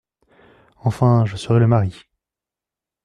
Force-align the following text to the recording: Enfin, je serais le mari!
Enfin, 0.77 1.25
je 1.27 1.35
serais 1.37 1.59
le 1.59 1.67
mari! 1.67 2.05